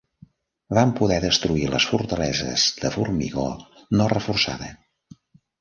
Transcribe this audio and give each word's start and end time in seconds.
Van 0.77 0.93
poder 0.99 1.19
destruir 1.25 1.67
les 1.75 1.87
fortaleses 1.91 2.65
de 2.81 2.93
formigó 2.97 3.47
no 4.01 4.09
reforçada. 4.19 4.73